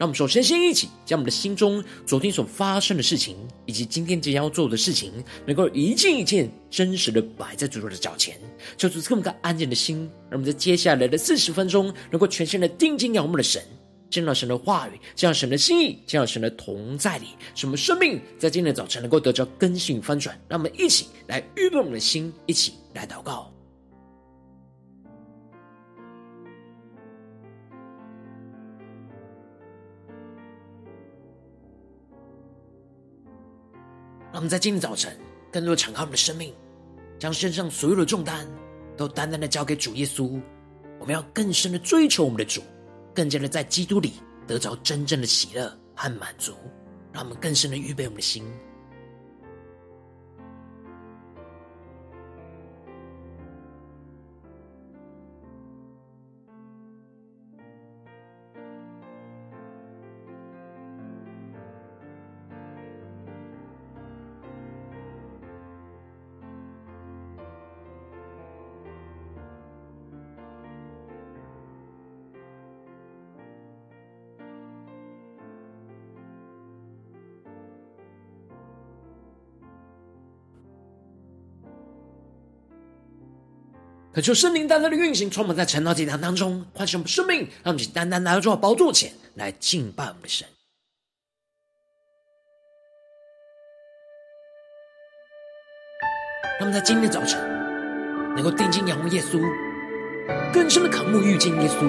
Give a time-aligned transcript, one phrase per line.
[0.00, 3.36] 让我们首先先一起将我们的心中昨天所发生的事情，
[3.66, 5.12] 以及今天即将要做的事情，
[5.44, 8.40] 能够一件一件真实的摆在主的脚前，
[8.78, 13.62] 求主赐我们个安静的心，让我们在接下来的四十分钟，能够全心的定睛仰望的神，
[14.08, 20.34] 见到神的话语，见到神的心意，见到神的同在里，使我们生命在今天的早晨能够得着更新翻转。
[20.48, 23.52] 让我们一起来预备我们的心，一起来祷告。
[34.40, 35.14] 我们在今天早晨
[35.52, 36.54] 更多的敞开我们的生命，
[37.18, 38.48] 将身上所有的重担
[38.96, 40.40] 都单单的交给主耶稣。
[40.98, 42.62] 我们要更深的追求我们的主，
[43.14, 44.14] 更加的在基督里
[44.46, 46.54] 得着真正的喜乐和满足。
[47.12, 48.42] 让我们更深的预备我们的心。
[84.20, 90.46] 恳求圣灵单单的运行，充满在晨祷祭坛当中，唤醒我们生命，让我们单单来到主的宝座前来敬拜我们的神。
[96.58, 97.40] 让我们在今天早晨
[98.36, 99.40] 能够定睛仰望耶稣，
[100.52, 101.88] 更深的渴慕遇见耶稣，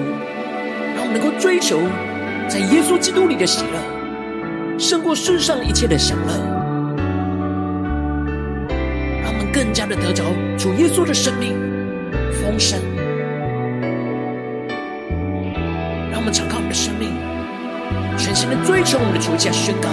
[0.94, 1.80] 让我们能够追求
[2.48, 6.32] 在耶稣基督里的喜乐，胜过世上一切的享乐。
[9.22, 10.24] 让我们更加的得着
[10.58, 11.71] 主耶稣的生命。
[12.52, 12.78] 丰盛，
[16.10, 17.08] 让我们敞开我们的生命，
[18.18, 19.88] 全心的追求我们的主，加宣告。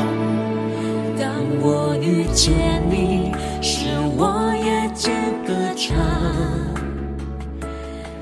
[1.18, 1.32] 当
[1.62, 3.32] 我遇见你，
[3.62, 3.88] 使
[4.18, 5.16] 我夜间
[5.48, 5.96] 歌唱，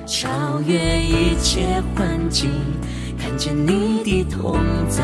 [0.05, 2.51] 超越一切环境，
[3.17, 5.03] 看见你的同在，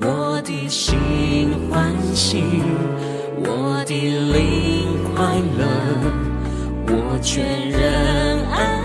[0.00, 2.42] 我的心欢喜，
[3.36, 5.26] 我的灵快
[5.58, 6.27] 乐。
[6.90, 7.80] 我全然
[8.50, 8.80] 安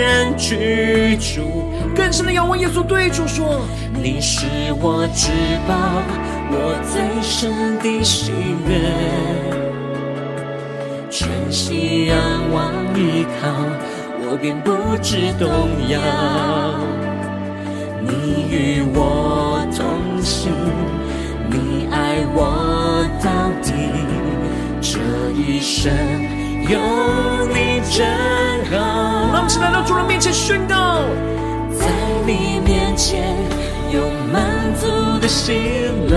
[0.00, 3.60] 然居住，更深的仰望耶稣，对主说：
[3.92, 4.46] 你是
[4.80, 5.30] 我至
[5.68, 6.02] 宝，
[6.50, 8.32] 我最深的喜
[8.66, 8.80] 悦，
[11.10, 12.16] 全心仰
[12.52, 13.48] 望依靠，
[14.24, 15.48] 我便不致动
[15.90, 16.00] 摇。
[18.00, 20.50] 你与我同行，
[21.50, 23.30] 你爱我到
[23.62, 23.72] 底，
[24.80, 24.98] 这
[25.38, 26.41] 一生。
[26.68, 26.78] 有
[27.48, 28.06] 你真
[28.70, 28.76] 好，
[29.32, 31.04] 让我们来到主人面前宣告，
[31.78, 31.86] 在
[32.24, 33.36] 你面前
[33.90, 34.00] 有
[34.32, 34.86] 满足
[35.20, 35.52] 的喜
[36.08, 36.14] 乐，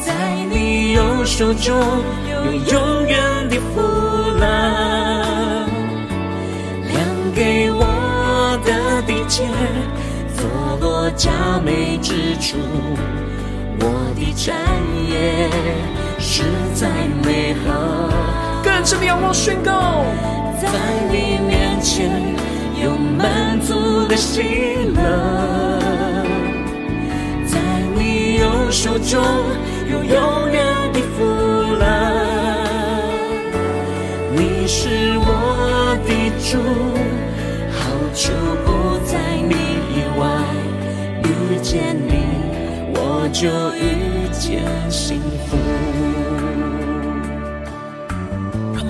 [0.00, 0.12] 在
[0.50, 1.74] 你右手中
[2.30, 3.82] 有永远的福
[4.38, 4.46] 乐，
[6.88, 6.96] 量
[7.34, 9.44] 给我的地界，
[10.36, 10.46] 坐
[10.80, 11.30] 落佳
[11.64, 12.56] 美之处，
[13.80, 13.84] 我
[14.14, 14.54] 的产
[15.10, 15.50] 业。
[16.28, 16.42] 实
[16.74, 16.88] 在
[17.24, 18.10] 美好，
[18.62, 20.04] 更深的仰望宣告，
[20.60, 20.68] 在
[21.08, 22.10] 你面前
[22.82, 24.42] 有满足的喜
[24.92, 25.78] 乐，
[27.46, 27.56] 在
[27.94, 29.22] 你右手中
[29.88, 31.24] 有永远的福
[31.78, 31.86] 乐。
[34.34, 36.10] 你是我的
[36.42, 36.58] 主，
[37.70, 37.78] 好
[38.12, 38.32] 处
[38.66, 39.16] 不在
[39.48, 39.54] 你
[39.94, 40.26] 以外，
[41.22, 42.10] 遇见你
[42.94, 43.46] 我就
[43.78, 45.56] 遇见幸福。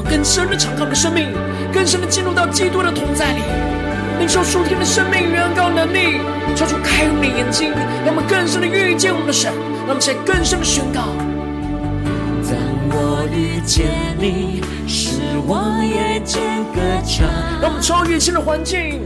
[0.08, 1.29] 更深的敞开我们的生命，
[1.73, 3.43] 更深的进入到基督的同在里，
[4.19, 5.20] 领受属天的生命。
[5.31, 6.20] 与恩膏能力，
[6.55, 7.70] 求主开我们的眼睛，
[8.05, 9.53] 让我们更深的遇见我们的神，
[9.87, 11.03] 让我们在更深的宣告。
[12.49, 12.56] 当
[12.91, 13.87] 我遇见
[14.19, 16.41] 你，使我夜间
[16.73, 17.26] 歌唱，
[17.61, 19.00] 让我们超越一切的环境，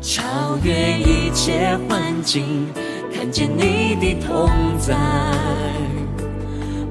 [0.00, 2.66] 超越一切环境，
[3.14, 4.48] 看见你的同
[4.78, 4.96] 在，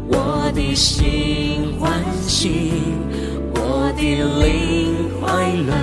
[0.08, 1.92] 我的心欢
[2.28, 2.72] 喜。
[3.98, 4.04] 的
[4.46, 5.26] 灵快
[5.68, 5.74] 乐，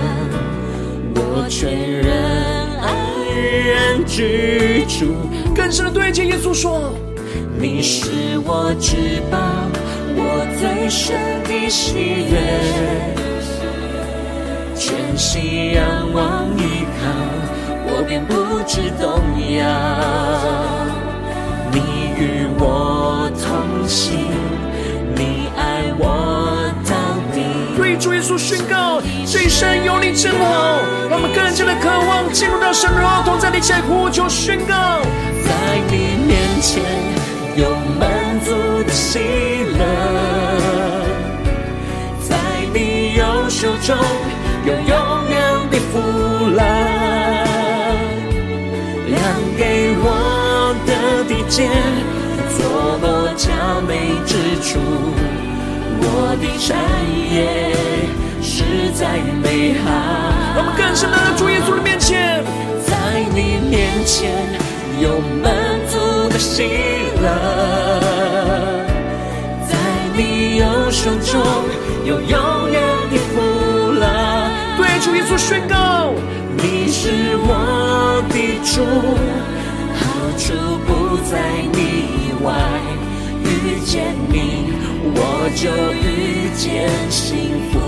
[1.15, 2.07] 我全然
[2.79, 2.87] 安
[3.35, 5.13] 人居住。
[5.53, 6.93] 更深的对接耶稣说
[7.59, 9.37] ：“你是我至宝，
[10.15, 11.97] 我最深的喜
[12.31, 12.33] 悦，
[14.75, 15.83] 全心仰
[16.13, 17.03] 望依靠，
[17.87, 18.33] 我便不
[18.65, 19.19] 知动
[19.57, 19.61] 摇。
[21.71, 21.77] 你
[22.17, 24.13] 与我同行，”
[27.99, 34.99] 主耶稣宣告：这一生有你真好，让我们更加的渴望进入到神的同在，一起来呼求宣告。
[35.43, 35.51] 在
[35.89, 36.83] 你面前
[37.55, 38.51] 有满足
[38.83, 39.19] 的喜
[39.77, 39.79] 乐，
[42.27, 42.35] 在
[42.73, 43.95] 你右手中
[44.65, 45.39] 有永远
[45.71, 45.99] 的福
[46.51, 46.61] 乐，
[49.07, 49.17] 量
[49.57, 51.69] 给我的地界，
[52.57, 53.49] 坐落佳
[53.87, 54.79] 美之处，
[56.07, 56.77] 我的产
[57.33, 57.35] 业
[58.41, 58.63] 实
[58.93, 59.85] 在美好。
[60.57, 62.43] 我们更深的主耶稣的面前，
[62.85, 62.93] 在
[63.33, 64.31] 你面前。
[65.01, 65.51] 有满
[65.89, 65.99] 足
[66.29, 66.63] 的喜
[67.21, 67.25] 乐，
[69.67, 69.75] 在
[70.15, 71.43] 你右手中
[72.05, 72.81] 有永远
[73.11, 73.41] 的福
[73.91, 74.07] 乐。
[74.77, 76.13] 对主耶稣宣告，
[76.55, 78.85] 你是我的主，
[79.99, 80.01] 好
[80.37, 80.53] 处
[80.87, 81.33] 不在
[81.73, 81.77] 你
[82.15, 82.47] 以外。
[83.43, 84.74] 遇见你，
[85.13, 87.79] 我就遇见幸福。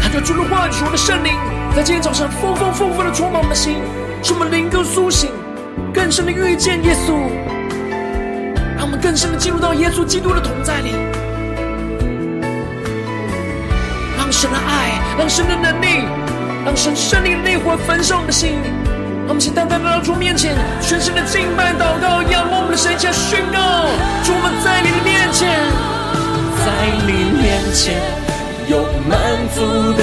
[0.00, 1.32] 他就主的话语，主的圣灵。
[1.74, 3.76] 在今天早上，丰丰富富的充满我们的心，
[4.22, 5.30] 使我们灵更苏醒，
[5.94, 7.14] 更深的遇见耶稣，
[8.76, 10.90] 让我们更深的进入到耶稣基督的同在里，
[14.16, 15.86] 让神的爱，让神的能力，
[16.64, 18.58] 让神圣灵的烈火焚烧我们的心。
[19.28, 22.57] 让我们请单单来到主面前，全身的敬拜、祷告、仰望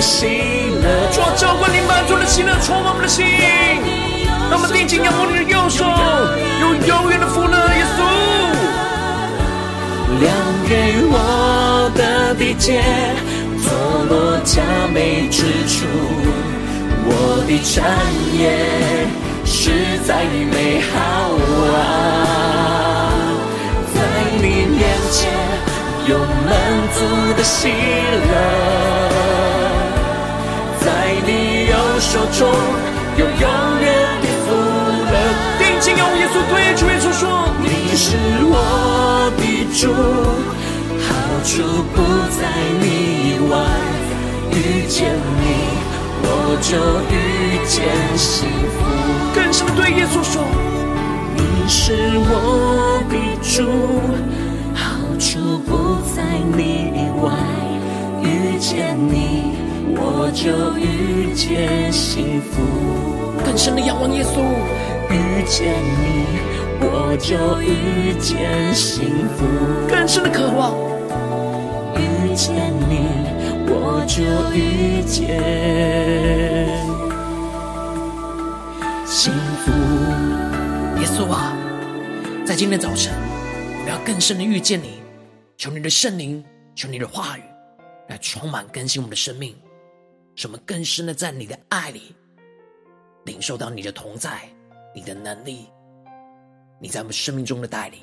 [0.06, 0.28] 喜
[0.84, 3.26] 乐，主啊，浇灌你满足的喜乐，充满我们的心。
[4.52, 5.84] 让我们定睛仰望你的右手，
[6.62, 8.06] 有永远的福乐，耶稣。
[10.22, 10.30] 亮
[10.70, 12.84] 给我的地界，
[13.64, 13.74] 坐
[14.08, 14.62] 落佳
[14.94, 15.90] 美之处，
[17.08, 17.74] 我的产
[18.38, 18.46] 业
[19.44, 20.24] 实在
[20.54, 20.94] 美好
[21.74, 23.10] 啊，
[23.96, 23.98] 在
[24.38, 25.34] 你面前。
[26.08, 26.54] 有满
[26.94, 27.02] 足
[27.36, 27.74] 的喜乐，
[32.16, 32.48] 手中
[33.18, 33.42] 有永
[33.82, 33.88] 远
[34.22, 34.56] 的福
[35.12, 35.14] 乐。
[35.60, 38.16] 定睛仰望耶稣，对主耶稣说：你是
[38.46, 39.44] 我的
[39.76, 39.92] 主，
[41.04, 41.12] 好
[41.44, 41.98] 处不
[42.32, 42.40] 在
[42.80, 42.86] 你
[43.28, 43.54] 以外。
[44.50, 45.44] 遇见你，
[46.24, 46.26] 我
[46.62, 46.72] 就
[47.12, 47.14] 遇
[47.68, 47.84] 见
[48.18, 48.80] 幸福。
[49.36, 50.42] 更深的对耶稣说：
[51.36, 53.14] 你是我的
[53.44, 53.68] 主。
[54.74, 54.80] 好
[55.20, 56.24] 处不在
[56.56, 57.28] 你以外，
[58.24, 59.58] 遇见你，
[59.94, 62.62] 我就遇见幸福。
[63.44, 64.42] 更深的仰望耶稣，
[65.12, 66.40] 遇见你，
[66.82, 69.46] 我就遇见幸福。
[69.88, 70.74] 更深的渴望，
[71.96, 73.06] 遇见你，
[73.68, 74.24] 我就
[74.54, 75.40] 遇见
[79.06, 79.32] 幸
[79.64, 79.72] 福。
[81.00, 81.54] 耶稣啊，
[82.46, 83.14] 在今天早晨，
[83.80, 85.02] 我们要更深的遇见你。
[85.58, 86.44] 求你的圣灵，
[86.76, 87.42] 求你的话语
[88.10, 89.56] 来充满更新我们的生命，
[90.36, 92.14] 什么更深的在你的爱里
[93.26, 94.42] 领受到你的同在、
[94.94, 95.66] 你的能力、
[96.80, 98.00] 你在我们生命中的带领。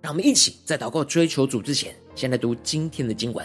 [0.00, 3.44] 让我们一起在祷告追求主之前，先来读今天的经文。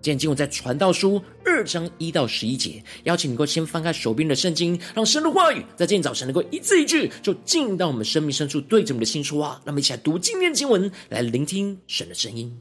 [0.00, 2.82] 今天经文在传道书二章一到十一节。
[3.04, 9.60] 邀请你能够先翻开手边的圣经，让神的话语在今天早晨能够一字一句就进到我们生命深处，对着我们的心说话。
[9.64, 12.58] 让我们一起来读今天的经文，来聆听神的声音。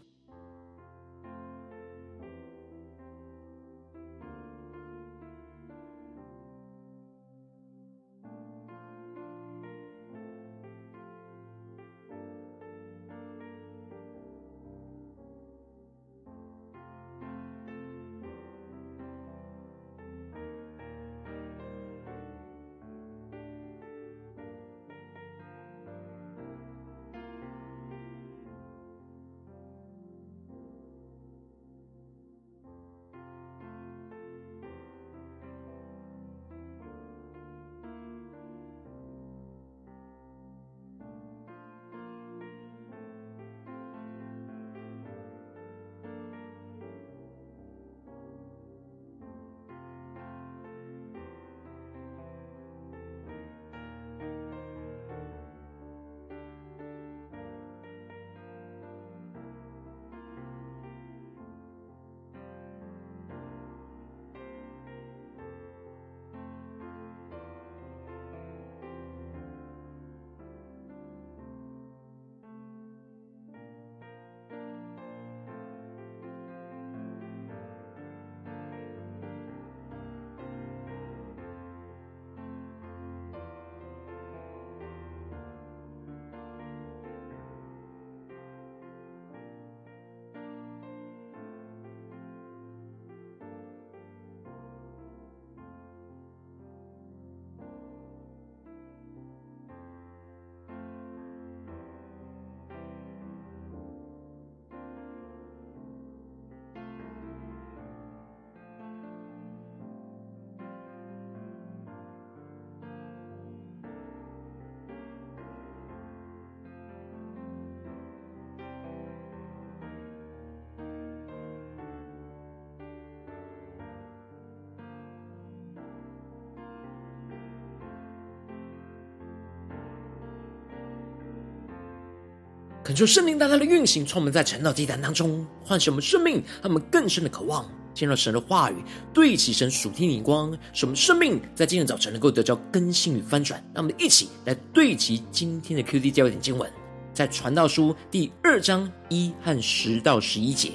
[132.87, 138.75] 恳求圣灵大大的运行，充满在晨祷祭坛当中，唤醒我们生命，他们更深的渴望见到神的话语，
[139.13, 143.61] 对齐神属天的光，使我们生命在今天早晨能够得到更新与翻转。
[143.73, 146.71] 让我们一起来对齐今天的 QD 焦点经文，
[147.13, 150.71] 在传道书第二章一和十到十一节。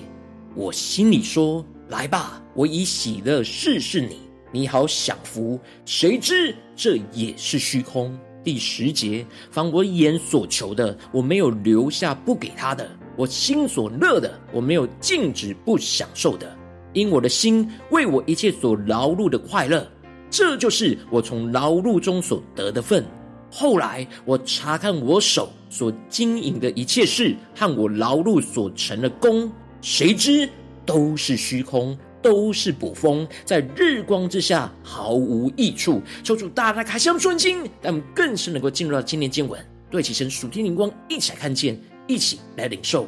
[0.55, 4.19] 我心里说：来吧，我以喜乐试试你，
[4.53, 5.59] 你好享福。
[5.87, 8.15] 谁知这也是虚空。
[8.45, 12.85] 第十节，凡我眼所求的，我没有留下不给他的；
[13.17, 16.57] 我心所乐的，我没有禁止不享受的。
[16.93, 19.87] 因我的心为我一切所劳碌的快乐，
[20.31, 23.05] 这就是我从劳碌中所得的分。
[23.51, 30.49] 后来我查看我手所经营的一切事和我劳碌所成的功，谁知
[30.85, 31.97] 都是虚空。
[32.23, 36.01] 都是捕风，在日光之下毫无益处。
[36.23, 39.61] 求主大大开箱顺经，让我们更是能够进入到今天经文，
[39.91, 43.07] 对齐神属天灵光，一起来看见，一起来领受。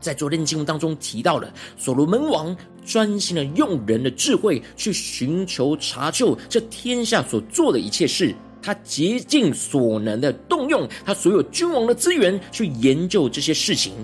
[0.00, 2.54] 在昨天的经文当中提到了所罗门王
[2.84, 13.94] 专心的用人的智慧去寻求查究这天下所做的一切事，他竭尽所能的动用他所有君王的资源去研究这些事情。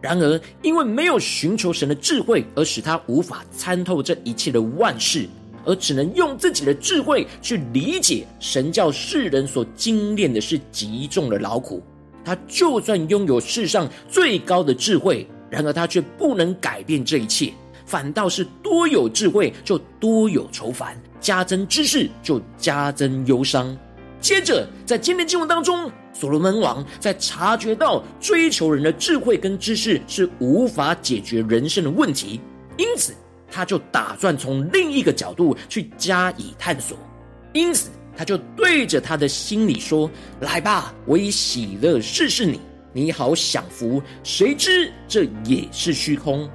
[0.00, 5.28] 然而，因为没有寻求神的智慧，而使他无法参透这一切的万事，
[5.64, 11.82] 而只能用自己的智慧去理解神教世人所经练的是极重的劳苦。
[12.24, 17.52] 他就算拥有世上最高的智慧，然而他却不能改变这一切，
[17.84, 23.76] 反倒是多有智慧就多有愁烦，加增知识就加增忧伤。
[24.20, 32.40] 接着，在今天经文当中，所罗门王在察觉到追求人的智慧跟知识是无法解决人生的问题，
[32.76, 33.14] 因此
[33.50, 36.98] 他就打算从另一个角度去加以探索。
[37.52, 40.10] 因此，他就对着他的心里说
[40.40, 42.60] ：“来吧，我以喜乐试试你，
[42.92, 44.02] 你好享福。
[44.24, 46.50] 谁知这也是虚空。”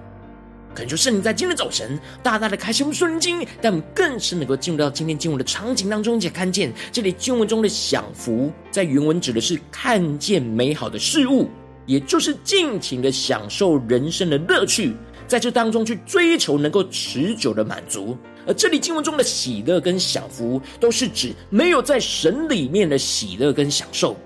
[0.74, 11.48] 恳求圣灵在今天早晨大大的开启我们属灵经，让我们更是能够进入到今天经文的场景当中，且看见这里经文中的享福，在原文指的是看见美好的事物，
[11.86, 14.96] 也就是尽情的享受人生的乐趣，
[15.28, 18.18] 在这当中去追求能够持久的满足。
[18.48, 24.18] 而这里经文中的喜乐跟享福，都是指没有在神里面的喜乐跟享受，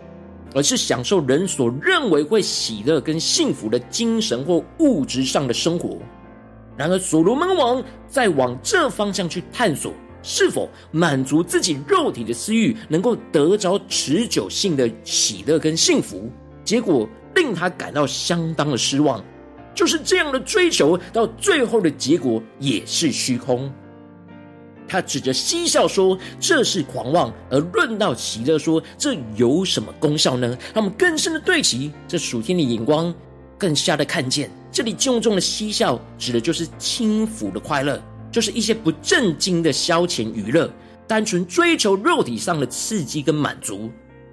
[0.56, 5.98] 而是享受人所认为会喜乐跟幸福的精神或物质上的生活。
[6.78, 9.92] 然而，所罗门王在往这方向去探索，
[10.22, 16.32] 是否满足自己肉体的私欲，能够得着持久性的喜乐跟幸福，
[16.64, 19.24] 结果令他感到相当的失望。
[19.74, 23.72] 就是这样的追求，到最后的结果也是虚空。
[24.88, 33.14] 他指着嬉笑说：“这是狂妄。”而论到喜乐说：“这有什么功效呢？”他们更深的对齐这属天的眼光。
[33.58, 40.72] 更加的看见，这里经文中的嬉笑，指的就是轻浮的快乐，就是一些不正经的消遣娱乐，
[41.08, 43.90] 单纯追求肉体上的刺激跟满足。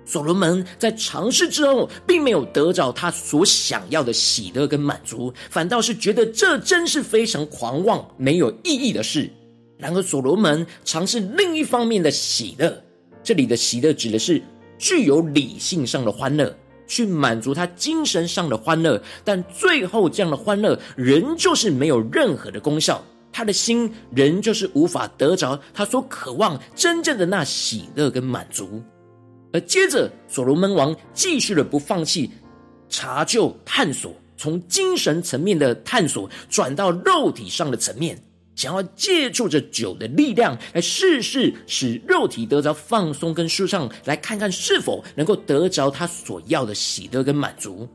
[0.07, 9.31] 所罗门在尝试之后，并没有得着他所想要的喜乐跟满足，反倒是觉得这真是非常狂妄、没有意义的事。
[9.79, 12.83] 然而，所罗门尝试另一方面的喜乐，
[13.23, 14.43] 这里的喜乐指的是
[14.79, 16.55] 具有理性上的欢乐。
[16.87, 28.83] 去满足他精神上的欢乐，但最后这样的欢乐仍旧是没有任何的功效，他的心仍旧是无法得着他所渴望真正的那喜乐跟满足。
[29.53, 32.31] 而接着，所罗门王继续的不放弃
[32.89, 38.21] 查究探索，从精神层面的探索转到肉体上的层面。
[38.55, 47.89] 想要借助着酒的力量来试试，使肉体得着放松跟舒畅，来看看是否能够得着他所要的喜乐跟满足。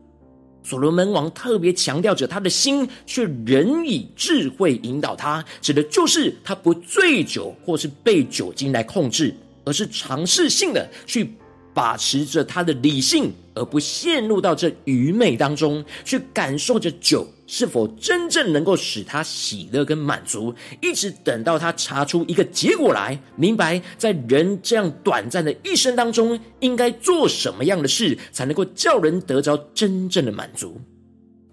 [0.61, 11.33] 所罗门王特别强调着他的心，却仍以智慧引导他，指的就是他不醉酒或是被酒精来控制，而是尝试性的去。
[11.79, 30.81] 把持着他的理性，而不陷入到这愚昧当中，去感受着酒是否真正能够使他喜乐跟满足，一直等到他查出一个结果来，明白在人这样短暂的一生当中，应该做什么样的事，才能够叫人得着真正的满足。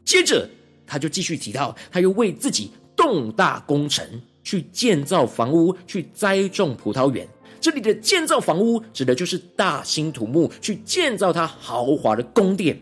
[0.05, 0.51] 接着，
[0.89, 4.05] 他就继续提到，他又为自己动大工程，
[4.43, 7.29] 去建造房屋，去栽种葡萄园。
[7.61, 12.81] 这里的建造房屋，指的就是大兴土木去建造他豪华的宫殿。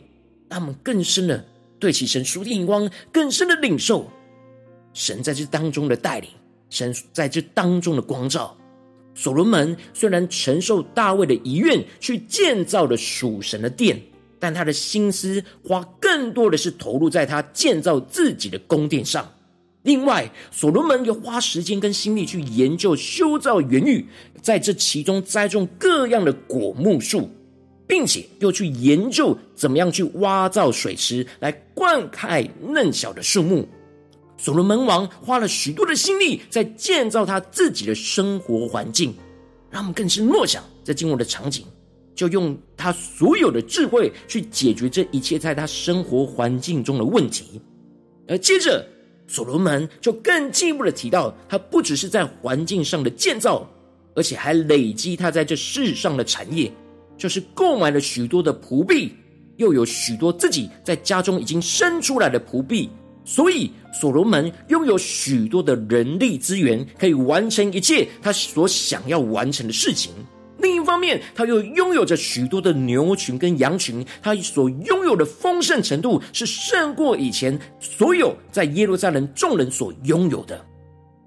[0.49, 1.45] 他们更深的
[1.79, 4.09] 对齐神属天眼光，更深的领受
[4.93, 6.31] 神在这当中的带领，
[6.71, 8.57] 神在这当中的光照。
[9.17, 14.01] 所罗门虽然承受大卫的遗愿去建造了属神的殿，
[14.39, 19.29] 但他的心思花更多的是投入在他建造自己的宫殿上。
[19.85, 24.07] 另外，所罗门又花时间跟心力去研究修造园域，
[24.41, 27.29] 在这其中栽种各样的果木树，
[27.87, 33.69] 并且又去研究怎么样去挖造水池来灌溉嫩小的树木。
[34.39, 39.15] 所罗门王花了许多的心力在建造他自己的生活环境，
[39.71, 41.65] 让我们更是默想在经文的场景。
[42.15, 47.61] 就用他所有的智慧去解决这一切在他生活环境中的问题，
[48.29, 48.87] 而接着
[49.27, 53.67] 所罗门就更进一步的提到，他不只是在环境上的建造，
[54.15, 56.71] 而且还累积他在这世上的产业，
[57.17, 59.13] 就是购买了许多的仆婢，
[59.57, 62.91] 又有许多自己在家中已经生出来的仆婢，
[63.25, 70.13] 所以所罗门拥有许多的人力资源，可以完成一切他所想要完成的事情。
[70.65, 80.65] 另一方面，他又拥有着许多的牛群跟羊群，他所拥有的丰盛程度是胜过以前所有在耶路撒冷众人所拥有的。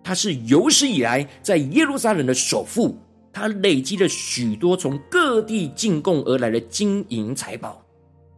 [0.04, 2.98] 他是有史以来在耶路撒冷的首富，
[3.32, 7.80] 他累积了许多从各地进贡而来的金银财宝，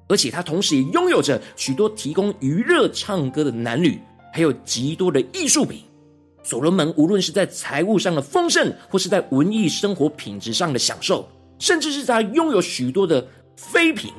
[0.10, 3.98] 而且他同时也拥有着许多提供娱乐唱歌的男女，
[4.34, 5.80] 还有极多的艺术品。
[6.50, 13.24] 所罗门无论是在财务上的丰盛，或是在文艺生活品质上的享受，甚至是他拥有许多的
[13.56, 14.12] 妃嫔，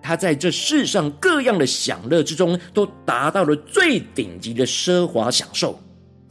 [0.00, 5.76] 他在这世上各样的享乐之中，都达到了最顶级的奢华享受。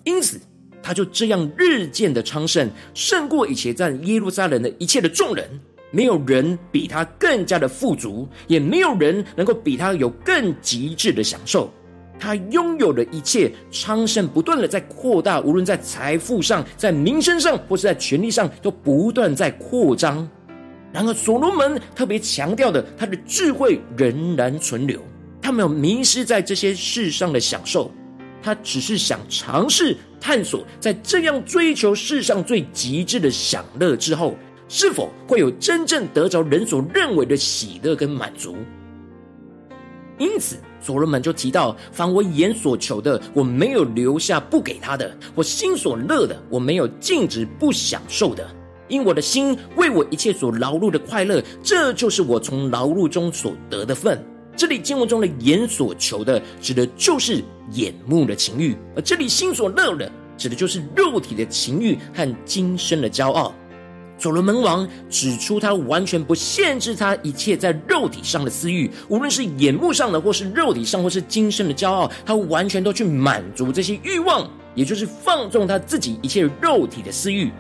[0.06, 0.40] 因此，
[0.82, 5.50] 他就这样日渐的昌盛，胜过以前在耶路撒冷的一切的众人。
[5.92, 11.70] 没有人比他更加的富足，也没有人能够比他有更极致的享受。
[12.20, 20.28] 他拥有的一切昌盛不断的在扩大，无论在财富上、在名声上，或是在权力上，都不断在扩张。
[20.94, 25.02] 然而，所罗门特别强调的，他的智慧仍然存留，
[25.42, 27.92] 他没有迷失在这些世上的享受，
[28.42, 34.36] 他只是想尝试探索，在这样追求世上最极致的享乐之后，
[34.70, 38.56] 是否会有真正得着人所认为的喜乐跟满足。
[40.18, 48.48] 因此，所罗门就提到：凡我眼所求的，我没有留下不给他的；我心所乐的，我没有禁止不享受的。
[48.88, 54.24] 因我的心为我一切所劳碌的快乐，这就是我从劳碌中所得的份。
[54.56, 63.54] 这里经文中的眼所求的，指的就是眼目的情欲；而这里心所乐的，指的就是肉体的情欲和今生的骄傲。
[64.18, 77.52] 所罗门王指出，他完全不限制他一切在肉体上的私欲，无论是眼目上的，或是肉体上，或是今生的骄傲，他完全都去满足这些欲望，也就是放纵他自己一切肉体的私欲。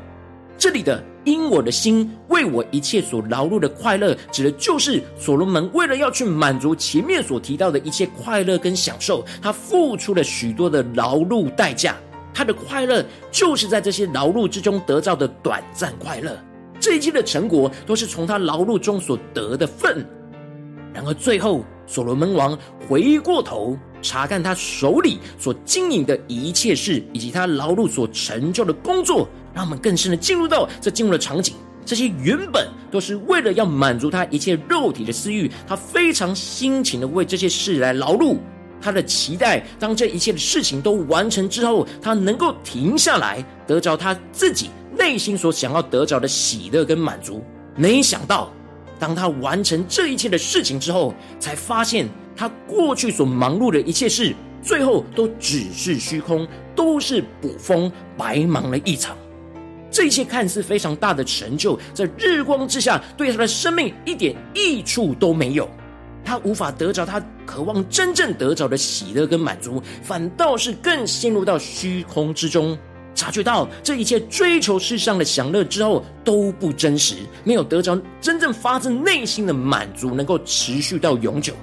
[0.58, 11.98] 这里的“因我的心为我一切所劳碌的快乐”，指的就是所罗门为了要去满足前面所提到的一切快乐跟享受，他付出了许多的劳碌代价。
[12.36, 16.38] 他的快乐就是在这些劳碌之中得到的短暂快乐，
[16.82, 20.06] 这一切的成果都是从他劳碌中所得的份。
[20.93, 31.56] 然而最后，所罗门王回过头查看他手里所经营的一切事，以及他劳碌所成就的工作，让我们更深的进入到这进入的场景。
[31.86, 38.38] 这些原本都是为了要满足他一切肉体的私欲，他非常辛勤的为这些事来劳碌。
[38.86, 47.43] 他的期待，当这一切的事情都完成之后，他能够停下来，得着他自己内心所想要得着的喜乐跟满足。
[47.76, 48.54] 没想到，
[49.00, 59.17] 当他完成这一切的事情之后，才发现他过去所忙碌的一切事，最后都只是虚空，都是捕风，白忙了一场。
[59.89, 65.67] 这一切看似非常大的成就，在日光之下，对他的生命一点益处都没有。
[66.25, 72.77] 他无法得着他渴望真正得着的喜乐跟满足，反倒是更陷入到虚空之中。
[73.13, 81.53] 察觉到这一切追求世上的享乐之后都不真实，没有得着真正发自内心的满足，能够持续到永久。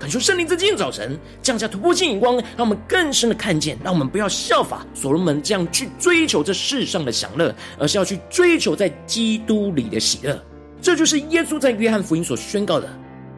[0.00, 10.36] 恳求圣灵在今天早晨降下突破性眼光，让我们更深的看见，让我们不要效法所罗门这样去追求这世上的享乐，而是要去追求在基督里的喜乐。
[10.80, 12.88] 这就是耶稣在约翰福音所宣告的。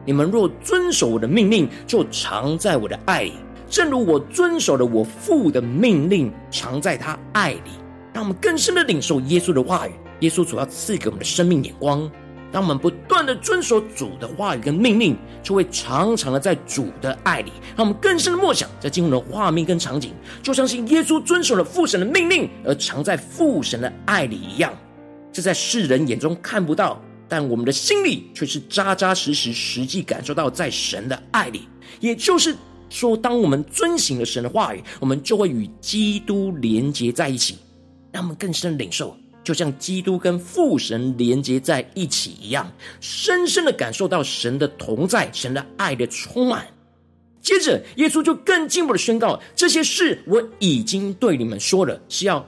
[0.05, 3.33] 你们若遵守我的命令，就常在我的爱里，
[3.67, 7.71] 正如我遵守了我父的命令，常在他爱里。
[8.13, 12.09] 让我们更深的领受耶稣的话语，耶稣所要赐给我们的生命眼光。
[12.51, 17.51] 当我们不断的遵守主的话语跟命令，就会常常的在主的爱里。
[17.75, 24.71] 让我们更深的默想，在进入的画面跟场景，就相信耶稣遵守了父神的命令，而常在父神的爱里一样。
[25.33, 27.01] 这在世人眼中看不到。
[27.27, 31.67] 但我们的心里却是扎扎实实、实际感受到在神的爱里。
[31.99, 32.55] 也就是
[32.89, 37.57] 说，当我们遵行了神的话语，我们就会与基督连结在一起，
[38.11, 46.67] 让我们更深领受，就像基督跟父神连结在一起一样，深深的感受到神的同在、神的爱的充满。
[47.41, 52.47] 接着，耶稣就更进一步的宣告：这些事我已经对你们说了，是要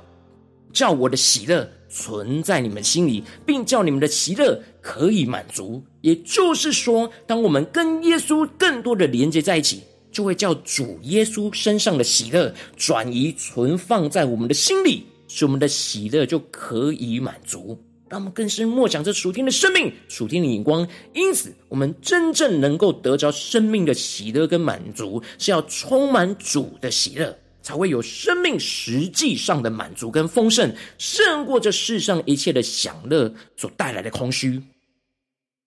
[0.74, 5.84] 叫我的喜乐存在你们心里，并叫你们的喜乐可以满足。
[6.02, 9.82] 也就是说，当我们跟耶稣更多的连接在一起，
[10.12, 17.80] 就会叫主耶稣身上的喜乐转移存放在我们的心里，使我们的喜乐就可以满足。
[18.10, 20.88] 让我们更深默想这属天的生命、属天的眼光。
[21.14, 34.64] 因此，我们真正能够得着生命的喜乐跟满足，是要充满主的喜乐，才会有生命实际上的满足跟丰盛，胜过这世上一切的享乐所带来的空虚。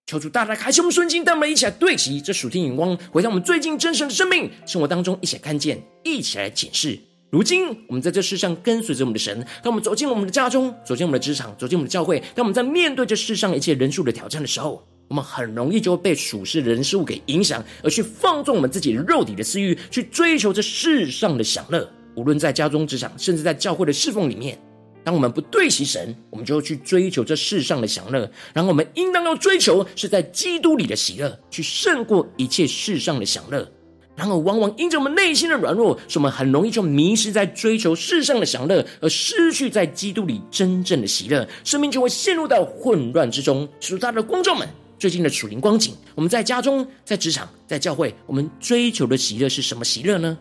[0.07, 6.99] 求主大大开启我们顺境，带我们一起来对齐这属天眼光，回到我们最近真实的生命生活当中，一起来看见，一起来检视。
[7.31, 21.91] 如今，我们在这世上跟随着我们的神，当我们走进我们的家中，走进我们的职场，走进我们的教会，当我们在面对这世上一切人数的挑战的时候，我们很容易就会被属世人事物给影响，而去放纵我们自己肉体的私欲，去追求这世上的享乐。
[22.15, 24.57] 无论在家中、职场，甚至在教会的侍奉里面，
[25.03, 28.31] 当我们不对齐神，我们就会去追求这世上的享乐。
[28.55, 33.69] 然后，我们应当要追求是在基督里的喜乐，去胜过一切世上的享乐。
[34.15, 43.69] 然而，往往因着我们内心的软弱，使我们很容易就迷失在追求世上的享乐，而失去在基督里真正的喜乐，生命就会陷入到混乱之中。
[43.81, 44.69] 属他的观众们，
[45.01, 50.39] 最近的属灵光景，我们在家中、在职场、在教会，我们追求的喜乐是什么喜乐呢？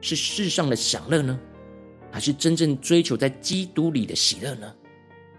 [0.00, 1.38] 是世上的享乐呢，
[2.10, 4.74] 还是真正追求在基督里的喜乐呢？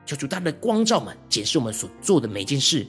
[0.06, 2.86] 求主他的光照们，解释我们所做的每件事，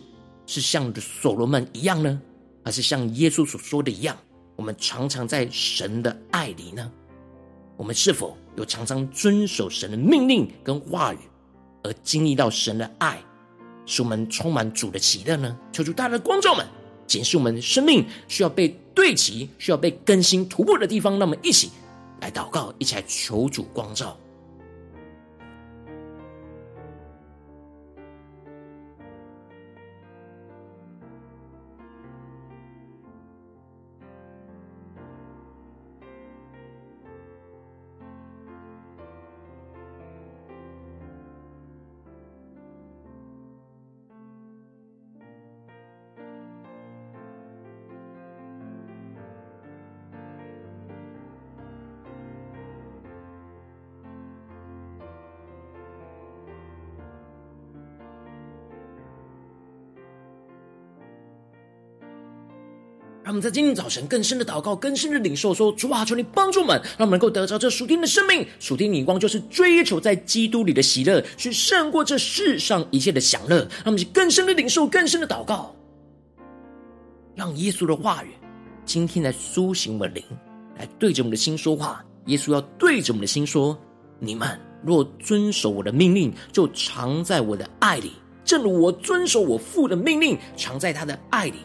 [0.46, 2.20] 是像所罗门一样呢，
[2.62, 4.14] 还是像耶稣所说的一样？
[4.56, 6.92] 我们常常在神的爱里呢？
[7.78, 11.18] 我们是否有常常遵守神的命令跟话语，
[11.82, 13.18] 而经历到神的爱，
[13.86, 15.56] 使我们充满主的喜乐呢？
[15.72, 16.66] 求主大家的光照们，
[17.06, 21.70] 检视我们生命需要被对齐、需要被更新突破的地方，那么一起
[22.20, 24.18] 来祷告，一起来求主光照。
[63.26, 68.46] 让我们在今天早晨更深的祷告，更深的领受说，主啊，求你帮助我们，让我们能够得着这属天的生命。
[68.60, 73.68] 属天的眼光就是追求在基督里的喜乐，去胜过这世上一切的享乐。
[73.84, 75.74] 让我们更深的领受，更深的祷告，
[77.34, 78.28] 让耶稣的话语
[78.84, 80.22] 今天来苏醒我们灵，
[80.78, 82.04] 来对着我们的心说话。
[82.26, 83.76] 耶稣要对着我们的心说：
[84.20, 88.12] 你们若遵守我的命令，就常在我的爱里，
[88.44, 91.56] 正如我遵守我父的命令，常在他的爱里。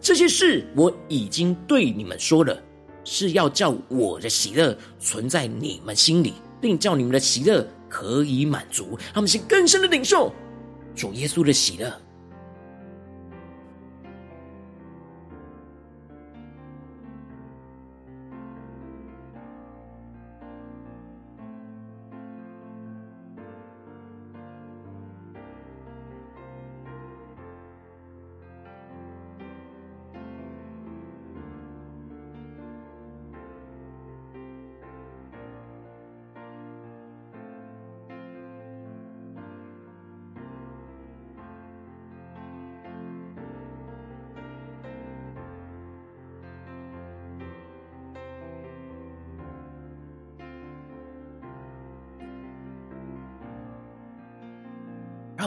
[0.00, 2.58] 这些事我已经对你们说了，
[3.04, 8.98] 是要叫我的喜乐存在你们心里，并叫你们的喜乐可以满足。
[9.12, 10.32] 他们是更深的领受
[10.96, 11.92] 主耶稣的喜乐。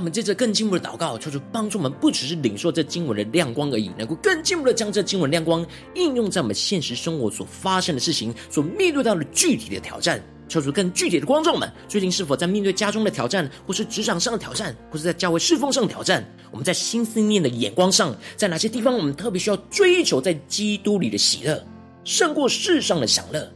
[0.04, 10.22] 我们接着更进一步的祷告，求主帮助我们，不只是领受这经文的亮光而已，能够更进一步的将这经文亮光应用在我们现实生活所发生的事情，所面对到的具体的挑战。
[10.50, 16.22] 求主更具体的光众们，最近是否在面对家中的挑战，或是职场上的挑战，或是在教会侍奉上的挑战？
[16.52, 21.66] 我们在心思念的眼光上，在哪些地方我们特别需要追求在基督里的喜乐，
[22.04, 23.50] 胜过世上的享乐？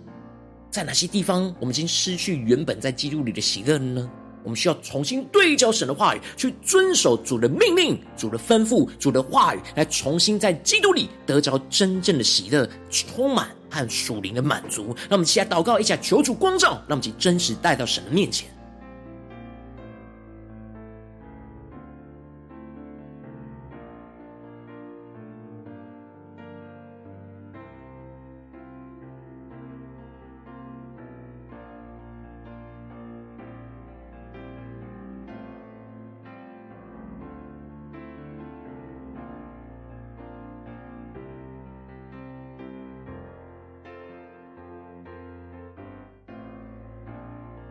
[0.72, 4.10] 在哪些地方我们已经失去原本在基督里的喜乐了呢？
[4.48, 14.96] 我们需要重新对照神的话语，去遵守主的命令、主的吩咐、主的话语，来重新在基督里得着真正的喜乐、充满和属灵的满足。
[15.10, 18.50] 那我们一起来祷告，一下求主光照，让我们真实带到神的面前。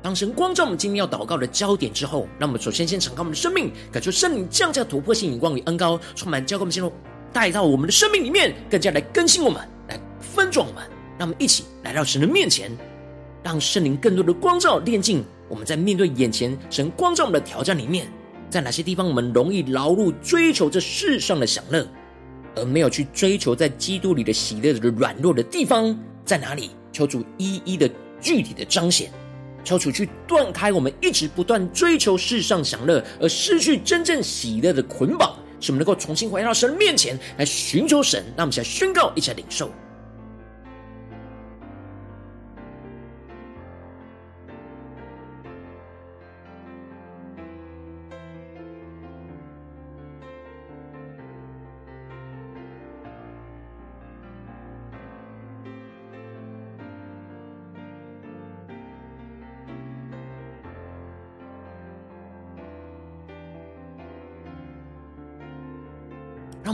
[0.07, 6.93] 当神光照我们今天要祷告的焦点之后，让我们首先先敞开我们的生命，感受圣灵降下突破性眼光与恩膏，充满交给我们心中，
[7.33, 10.85] 带到我们的生命里面，更加来更新我们，来分壮我们。
[11.19, 12.71] 让我们一起来到神的面前，
[13.43, 18.07] 让圣灵更多的光照炼净我们，在面对眼前神光照我们的挑战里面，
[18.49, 21.85] 在哪些地方我们容易劳碌追求这世上的享乐，
[22.55, 26.71] 而没有去追求在基督里的喜乐的软弱的地方在哪里？
[26.93, 27.91] 求主一一的
[28.21, 29.11] 具体的彰显。
[29.67, 38.25] 求主去断开我们一直不断追求世上享乐而失去真正喜乐的捆绑，使我们能够重新回到神面前来寻求神。
[38.37, 39.69] 让我们一起来宣告，一起来领受。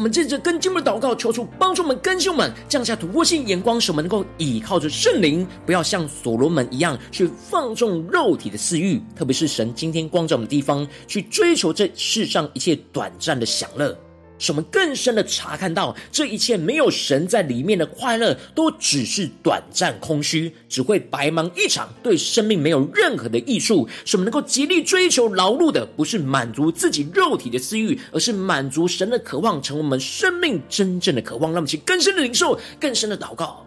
[0.02, 13.96] 们借着跟进一步祷告，求主帮助我们更新我们，降下突破性眼光，使我们能够倚靠着圣灵，不要像所罗门一样去放纵肉体的私欲，特别是神今天光照我们的地方，去追求这世上一切短暂的享乐。
[14.38, 23.88] 使我们更深的查看到，这一切没有神在里面的快乐，都只是短暂空虚，只会白忙一场，对生命没有任何的益处。
[24.04, 31.52] 使我们能够极力追求劳碌的，不是满足自己肉体的私欲，而是满足神的渴望，成为我们生命真正的渴望。
[31.52, 33.66] 让我们去更深的领受，更深的祷告。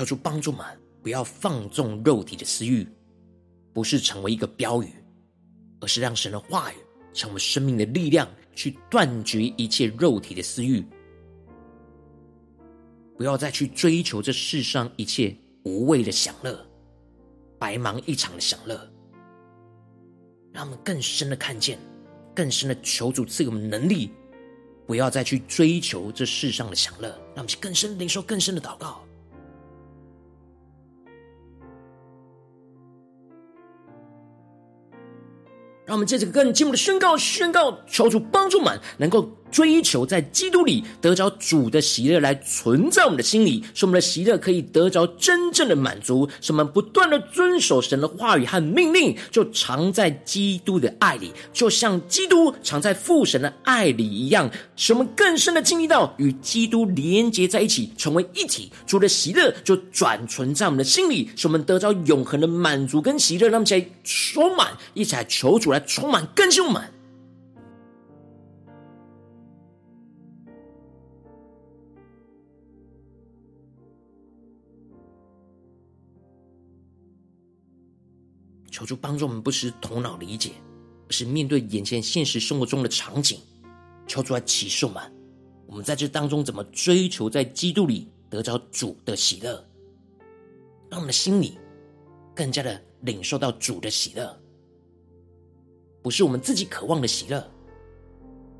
[0.00, 0.66] 求主帮助我们，
[1.02, 2.88] 不要放纵肉体的私欲，
[3.74, 4.94] 不是成为一个标语，
[5.78, 6.76] 而是让神的话语
[7.12, 10.82] 成为生命的力量，去断绝一切肉体的私欲。
[13.18, 16.66] 不要再去追求这世上一切无谓的享乐，
[17.58, 18.90] 白忙一场的享乐。
[20.50, 21.78] 让我们更深的看见，
[22.34, 24.10] 更深的求主赐给我们能力，
[24.86, 27.08] 不要再去追求这世上的享乐。
[27.08, 29.04] 让我们去更深领受更深的祷告。
[35.90, 46.28] 让我们借着更进一步的宣告，宣告求主帮助们，能够追求在基督里得着主的喜乐来存在我们的心里，使我们的喜乐可以得着真正的满足。
[46.40, 54.50] 使我们不断的遵守神的话语和命令，就藏在基督的爱里，就像基督藏在父神的爱里一样。
[54.76, 58.70] 使我们更深的经历到与基督连接在一起，成为一体。
[58.86, 63.48] 主的喜乐就转存在我们的心里，使我们得着永恒的满足跟喜乐。
[63.48, 65.80] 让我们一起来充满，一起来求主来。
[65.80, 66.82] 充满更新我们，
[78.70, 80.52] 求主帮助我们，不是头脑理解，
[81.08, 83.38] 而是面对眼前现实生活中的场景，
[84.06, 85.02] 求主来启示我们。
[85.66, 89.64] 我们在这当中怎么追求在基督里得着主的喜乐，
[90.88, 91.58] 让我们的心里
[92.34, 94.36] 更加的领受到主的喜乐。
[96.02, 97.48] 不是我们自己渴望的喜乐，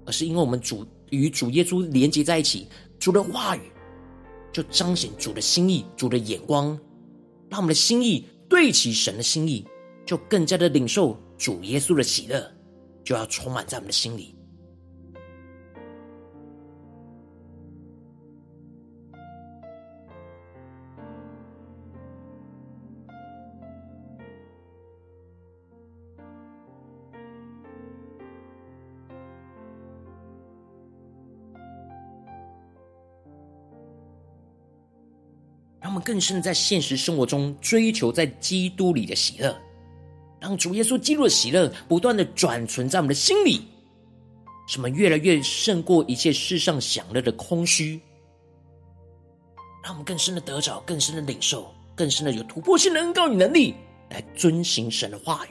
[0.07, 2.69] 而是因为我们主与主耶稣连接在一起，
[2.99, 3.63] 主的话语
[4.53, 6.79] 就彰显主的心意，主的眼光，
[7.49, 9.67] 让我们的心意对齐神的心意，
[10.11, 12.53] 就更加的领受主耶稣的喜乐，
[13.05, 14.35] 就要充满在我们的心里。
[35.81, 39.57] 让我们更深的在现实生活中追求在基督里的喜乐，
[40.41, 43.61] 让主耶稣基督的喜乐不断的转存在我们的心里，
[44.67, 48.01] 使我们越来越胜过一切世上享乐的空虚，
[49.85, 53.75] 让我们更深的得着，更深的领受，更深的有突破性的恩膏与能力，
[54.09, 55.51] 来遵行神的话语。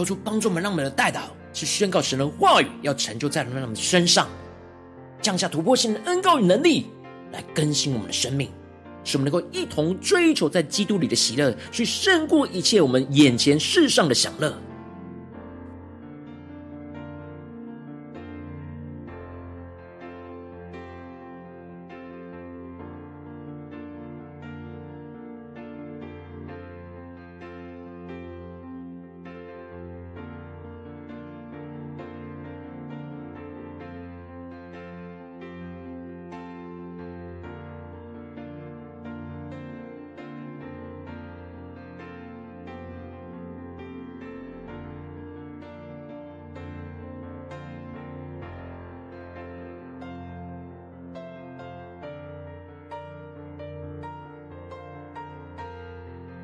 [0.00, 4.26] 求出帮助我们，让我们的代祷是宣告神的话语，要成就在我们身上，
[5.20, 6.86] 降下突破性的恩告与能力，
[7.32, 8.50] 来更新我们的生命，
[9.04, 14.56] 使我们能够一同追求在基督里的喜乐，去胜过一切我们眼前世上的享乐。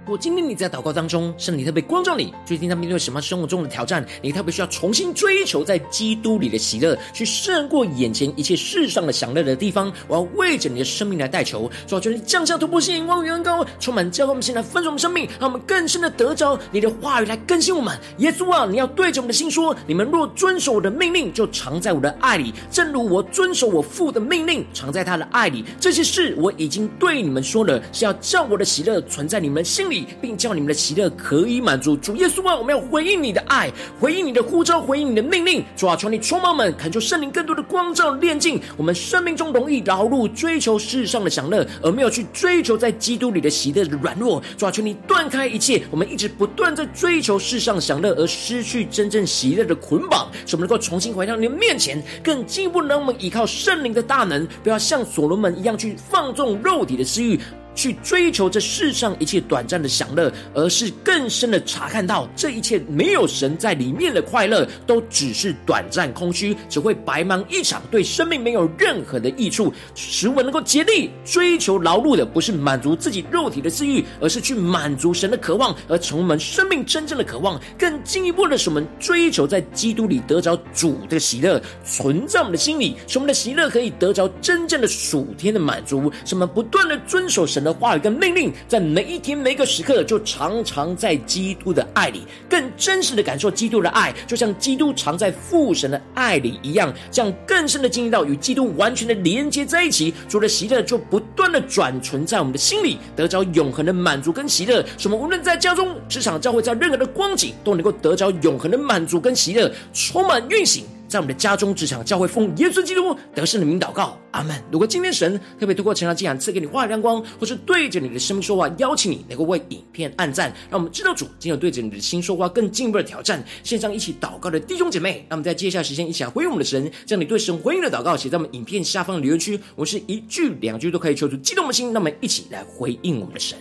[0.07, 4.07] 如果今天你在祷告当中，圣灵特别光照你，最近在面对什么生活中的挑战？
[4.23, 9.92] 你特别需要重新追求在基督里的喜乐，去胜过眼前一切世上的享乐的地方。
[10.07, 17.99] 我要为着你的生命来代求，主啊，求你降下突破性、光与恩膏，充满教会我们现在分盛我们生命，让我们更深的得着你的话语来更新我们。
[18.19, 25.64] 耶稣啊，你要对着我们的心说：你们若遵守我的命令，就常在我的爱里，正如我遵守我父的命令，常在他的爱里。
[25.81, 29.96] 这些事我已经对你们说了，是要叫我的喜乐存在你们心里。
[30.21, 31.97] 并叫你们的喜乐可以满足。
[31.97, 35.65] 主耶稣啊，我们要回应你的爱，回应你的呼召，回应你的命令。
[35.77, 44.43] 主啊，求你充满们，恳求圣灵更多的光照、炼净我们生命中容易劳碌、追求世上的享乐，而没有去追求在基督里的喜乐的软弱。
[44.59, 57.39] 主啊，求你断开一切我们一直不断在追求世上享乐而失去真正喜乐的捆绑，使我们能够重新回到你的面前，更进一步让我们依靠圣灵的大能，不要像所罗门一样去放纵肉体的私欲。
[57.77, 69.72] 去追求这世上一切短暂的享乐，而是更深的查看到这一切没有神在里面的快乐，都只是短暂空虚，只会白忙一场，对生命没有任何的益处。
[69.95, 100.14] 使我能够竭力追求劳碌的，不是满足自己肉体的私欲，而是去满足神的渴望，而从我们生命真正的渴望，更进一步的使我们追求在基督里得着主的喜乐，存在我们的心里，使我们的喜乐可以得着真正的属天的满足，使我们不断的遵守神的话语跟命令，在每一天每一个时刻，就常常在基督的爱里，更真实的感受基督的爱，就像基督常在父神的爱里一样，这样更深的经历到与基督完全的连接在一起。
[100.29, 104.85] 主的喜乐就不断的转存在我们的心里，得着永恒的满足跟喜乐。
[104.97, 110.85] 什么无论在家中、职场、教会，在任何的光景，都能够得着永恒的满足跟喜乐，充满运行。
[111.09, 114.61] 在我们的家中、职场、教会，奉耶稣基督得胜的名祷告，阿门。
[114.71, 123.43] 如果今天神特别透过晨祷祭坛赐给你话语亮光，或是对着你的生命说话，邀请你能够为影片按赞，让我们知道主今天有对着你的心说话，更进一步的挑战。
[123.63, 133.57] 线上一起祷告的弟兄姐妹，那么在接下来时间一起来回应我们的神，将你对神回应的祷告写在我们影片下方的留言区，我是一句两句都可以求出激动的心，那么一起来回应我们的神。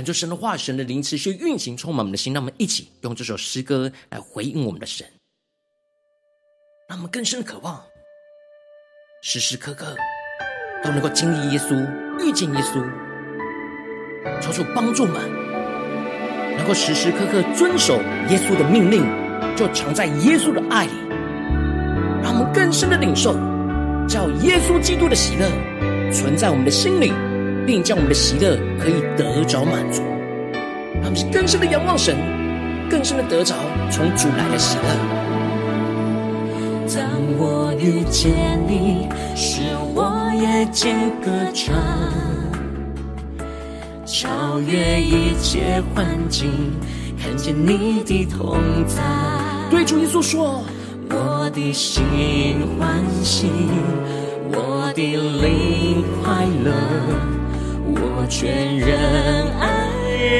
[0.00, 2.32] 感受神的话，神的灵持续运行，充满我们的心。
[2.32, 5.06] 让我们一起用这首诗歌来回应我们的神，
[6.88, 7.84] 让我们更深的渴望，
[9.22, 9.94] 时时刻刻
[10.82, 11.76] 都能够经历耶稣，
[12.18, 12.82] 遇见耶稣，
[14.40, 15.30] 求主帮助我们，
[16.56, 17.96] 能够时时刻刻遵守
[18.30, 19.04] 耶稣的命令，
[19.54, 20.92] 就常在耶稣的爱里，
[22.22, 23.34] 让我们更深的领受，
[24.08, 25.46] 叫耶稣基督的喜乐
[26.10, 27.12] 存在我们的心里，
[27.70, 30.02] 并将我们的喜乐可以得着满足。
[30.94, 32.16] 让我们是更深的仰望神，
[32.90, 33.54] 更深的得着
[33.92, 34.82] 从主来的喜乐。
[36.92, 37.06] 当
[37.38, 39.62] 我遇见你，使
[39.94, 41.72] 我也间歌唱，
[44.04, 46.50] 超越一切环境，
[47.22, 49.00] 看见你的同在。
[49.70, 50.64] 对主耶稣说
[51.08, 52.02] ：“我的心
[52.76, 53.46] 欢喜，
[54.54, 56.72] 我的灵快乐，
[57.94, 58.88] 我全人
[59.58, 59.88] 安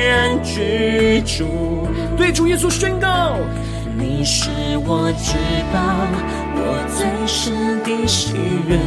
[0.07, 3.37] 然居住。”对主耶稣宣告。
[3.99, 4.49] 你是
[4.87, 5.37] 我至
[5.73, 5.79] 宝，
[6.55, 6.59] 我
[6.97, 8.33] 最深的喜
[8.67, 8.79] 悦，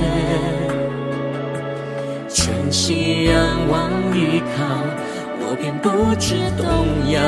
[2.28, 3.34] 全心仰
[3.70, 4.64] 望依靠，
[5.40, 5.90] 我便不
[6.20, 6.66] 知动
[7.12, 7.20] 摇。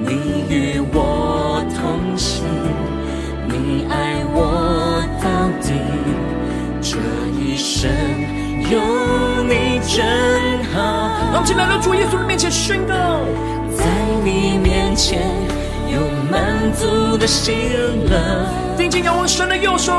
[0.00, 0.08] 你
[0.52, 2.44] 与我同行，
[3.46, 4.36] 你爱我
[5.22, 5.26] 到
[5.62, 5.68] 底，
[6.80, 6.96] 这
[7.38, 7.90] 一生
[8.70, 10.04] 有你真
[10.72, 11.10] 好。
[11.32, 12.94] 让我们来到主耶稣的面前宣告，
[13.76, 13.84] 在
[14.24, 15.22] 你面前。
[15.86, 17.52] 有满足的喜
[18.10, 18.18] 乐，
[18.76, 19.92] 定睛仰望神的右手，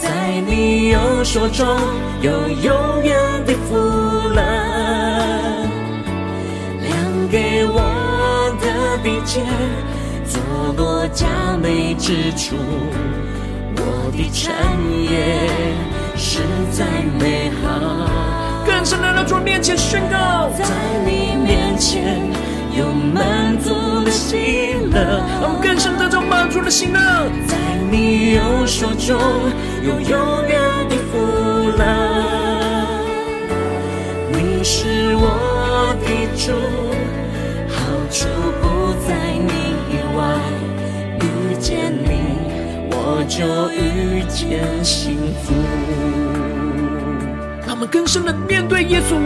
[0.00, 0.08] 在
[0.46, 1.66] 你右手中
[2.22, 4.40] 有永远的福乐，
[6.80, 9.42] 量给我的地界，
[10.24, 10.40] 坐
[10.74, 11.26] 落佳
[11.60, 12.56] 美之处，
[13.76, 14.54] 我的产
[15.02, 15.50] 业
[16.16, 16.40] 实
[16.72, 16.84] 在
[17.18, 18.10] 美好。
[18.66, 20.64] 更深来到主面前宣告，在
[21.04, 22.18] 你面前。
[22.76, 27.00] 有满足的喜乐，我们更深得着满足的喜乐，
[27.46, 27.56] 在
[27.90, 29.18] 你右手中
[29.82, 30.60] 有永远
[30.90, 31.16] 的福
[31.78, 31.80] 乐。
[34.30, 36.06] 你是我的
[36.36, 36.52] 主，
[37.66, 38.28] 好处
[38.60, 40.20] 不在你以外，
[41.22, 41.90] 遇见
[43.28, 45.52] 就遇见幸福。
[47.66, 49.16] 让我们更深的面对耶稣。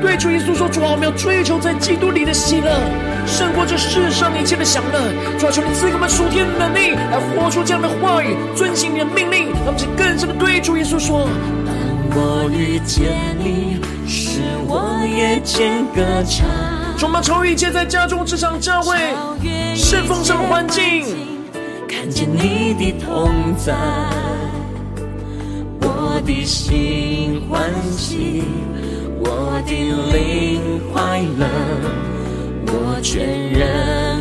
[0.00, 2.70] 对主耶稣说：“主啊，我们要追求在基督里的喜乐，
[3.26, 5.12] 胜过这世上一切的享乐。
[5.38, 9.50] 主啊，求你赐给我们属天的能力，来活出这样的话语，遵行你的命令。
[9.52, 11.28] 让我们去更深的对主耶稣说：
[11.66, 11.74] 当
[12.16, 16.48] 我遇见你，使我夜间歌唱，
[16.96, 18.96] 充满超越一切在家中、职场、教会、
[19.76, 21.04] 侍奉上的环境，
[21.90, 23.74] 看见你的同在，
[25.80, 27.68] 我的心欢
[27.98, 28.44] 喜。”
[29.22, 29.72] 我的
[30.12, 31.46] 灵快乐，
[32.66, 33.68] 我全人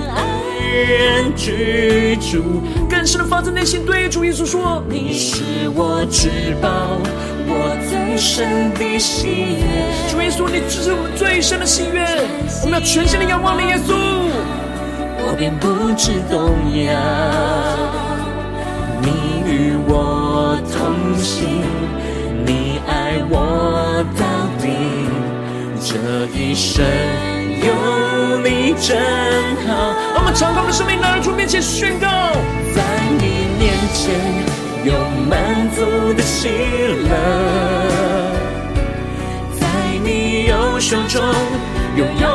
[0.09, 0.17] 安
[0.75, 2.43] 然居住。
[2.89, 5.41] 更深的发自内心对主耶稣说：“你是
[5.73, 6.29] 我至
[6.61, 6.99] 宝，
[7.47, 9.63] 我最深的喜悦。”
[10.11, 12.03] 主耶稣，你是我们最深的喜悦。
[12.63, 13.93] 我们要全心的仰望你，耶稣，
[15.25, 15.67] 我便不
[15.97, 16.55] 知动
[16.85, 16.87] 摇。
[19.01, 19.07] 你
[19.45, 20.77] 与我同
[21.17, 21.63] 行，
[22.45, 24.21] 你爱我到
[24.61, 24.65] 底。
[25.81, 25.95] 这
[26.37, 26.85] 一生
[27.59, 28.97] 有你真
[29.65, 29.69] 好。
[30.15, 32.07] 我们敞开的生命，拿出面前宣告，
[32.75, 32.83] 在
[33.17, 34.13] 你面前
[34.83, 34.93] 有
[35.29, 36.49] 满足的喜
[37.07, 37.11] 乐，
[39.59, 39.65] 在
[40.03, 41.23] 你右手中
[41.95, 42.27] 拥有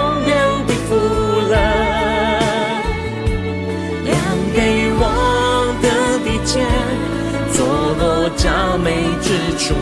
[8.24, 9.74] 落佳美之处，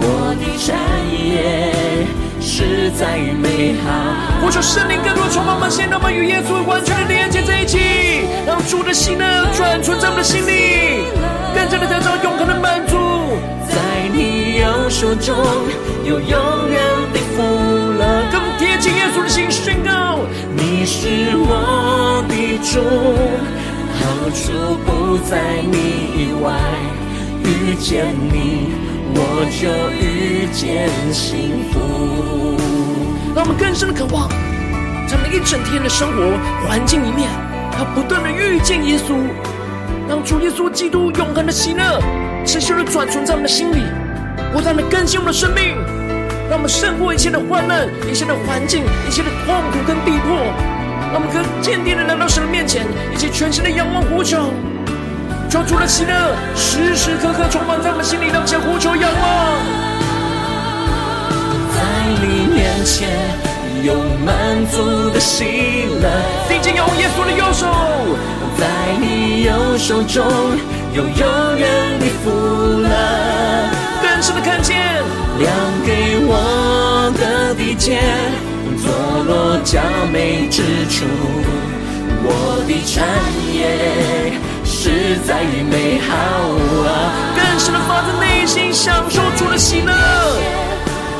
[0.00, 0.72] 我的产
[1.12, 2.06] 业。
[2.40, 3.92] 实在美好。
[4.40, 11.04] 我求圣灵更多的充满我们，现在我们与耶稣完全的连接在一起，让主的喜乐转存在我们的心里，
[11.52, 12.96] 更加的得到永恒的满足。
[13.68, 13.76] 在
[14.08, 15.36] 你右手中
[16.08, 16.32] 有永
[16.72, 16.80] 远
[17.12, 17.42] 的福
[17.92, 20.24] 乐，更贴近耶稣的心宣告：
[20.56, 22.80] 你是我的主，
[24.00, 25.76] 好处不在你
[26.16, 26.56] 以外，
[27.48, 28.88] 遇见你。
[29.10, 31.80] 我就遇见幸福。
[33.34, 34.28] 让我们更深的渴望，
[35.08, 36.36] 在每一整天的生活
[36.66, 37.30] 环境里面，
[37.78, 39.16] 要不断的遇见耶稣，
[40.08, 42.00] 让主耶稣基督永恒的喜乐
[42.44, 43.82] 持续的转存在我们的心里，
[44.52, 45.74] 不断的更新我们的生命，
[46.50, 50.36] 让我们胜过一切的患难、一切的环境、一切的痛苦跟逼迫，
[51.10, 52.84] 让我们更坚定的来到神的面前，
[53.14, 54.52] 一起全心的仰望呼求。
[55.50, 59.24] 抓住了喜乐时时刻刻充满在我们心里，让我们呼求仰望。
[61.72, 61.80] 在
[62.20, 63.08] 你面前
[63.82, 63.94] 有
[64.26, 66.10] 满足的喜乐，
[66.48, 67.66] 定睛仰望耶稣的右手，
[68.58, 68.66] 在
[69.00, 70.22] 你右手中
[70.92, 72.28] 有永远的福
[72.82, 72.90] 乐，
[74.02, 74.76] 更深的看见，
[75.38, 75.50] 亮
[75.86, 78.02] 给我的地界，
[78.82, 78.92] 坐
[79.24, 79.80] 落佳
[80.12, 81.06] 美之处，
[82.22, 83.08] 我的产
[83.54, 84.38] 业。
[84.88, 87.12] 实在美好啊！
[87.36, 89.92] 更深的发自内心享受主的喜乐，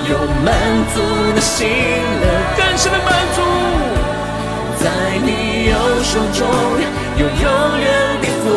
[0.09, 0.55] 有满
[0.95, 1.01] 足
[1.35, 2.25] 的喜乐，
[2.57, 3.43] 更深的满足，
[4.81, 4.89] 在
[5.23, 6.49] 你右手中
[7.19, 7.87] 有永远
[8.23, 8.49] 的福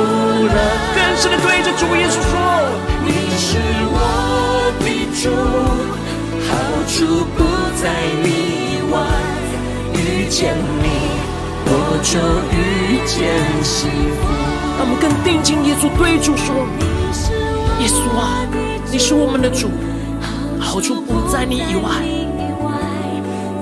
[0.47, 0.55] 乐，
[0.95, 2.33] 更深的对着主耶稣说：
[3.03, 3.59] 你是
[3.91, 3.97] 我
[4.79, 4.87] 的
[5.21, 5.27] 主，
[6.47, 6.49] 好
[6.87, 6.95] 处
[7.35, 7.43] 不
[7.83, 7.83] 在
[8.23, 8.95] 你外，
[9.93, 10.87] 遇见你
[11.65, 11.69] 我
[12.01, 12.17] 就
[12.55, 12.57] 遇
[13.05, 13.19] 见
[13.61, 14.70] 幸福。
[14.81, 16.55] 让我们更定睛耶稣，对主说：
[17.81, 18.47] 耶稣啊，
[18.91, 19.69] 你是我们的主，
[20.59, 22.01] 好处不在你以外。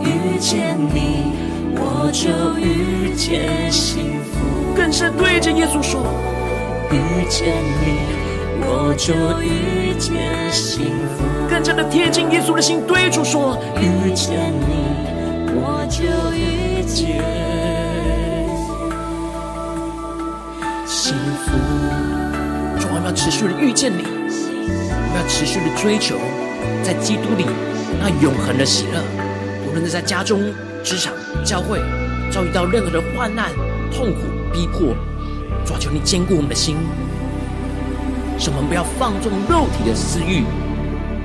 [0.02, 1.34] 遇见你，
[1.76, 4.74] 我就遇见幸福。
[4.74, 6.00] 更是对着耶稣说：
[6.90, 8.00] 遇见你，
[8.62, 9.12] 我就
[9.42, 11.26] 遇见幸福。
[11.50, 16.00] 更加的贴近耶稣的心，对主说：遇见你，我就
[16.32, 17.22] 遇见
[23.10, 26.16] 要持续的遇见你，我们要持续的追求
[26.84, 27.44] 在基督里
[28.00, 29.02] 那永恒的喜乐。
[29.68, 30.40] 无论是在家中、
[30.84, 31.12] 职场、
[31.44, 31.82] 教会，
[32.32, 33.50] 遭遇到任何的患难、
[33.92, 34.20] 痛苦、
[34.54, 34.94] 逼迫，
[35.66, 36.76] 抓求你坚固我们的心，
[38.38, 40.44] 使我们不要放纵肉体的私欲，